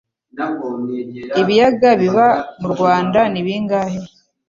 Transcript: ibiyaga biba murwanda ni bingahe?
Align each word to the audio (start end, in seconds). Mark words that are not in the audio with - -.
ibiyaga 1.41 1.89
biba 2.01 2.27
murwanda 2.61 3.19
ni 3.31 3.41
bingahe? 3.45 3.99